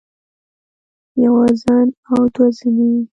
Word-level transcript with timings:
يوه 1.23 1.45
زن 1.61 1.87
او 2.11 2.21
دوه 2.33 2.49
زنې 2.57 2.91